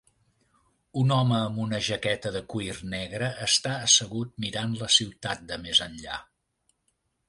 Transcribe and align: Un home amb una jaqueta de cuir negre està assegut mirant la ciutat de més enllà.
Un 1.01 1.13
home 1.17 1.35
amb 1.39 1.59
una 1.65 1.81
jaqueta 1.89 2.33
de 2.37 2.43
cuir 2.55 2.79
negre 2.95 3.31
està 3.49 3.77
assegut 3.91 4.35
mirant 4.47 4.77
la 4.85 4.93
ciutat 4.99 5.49
de 5.53 5.65
més 5.69 5.89
enllà. 5.91 6.23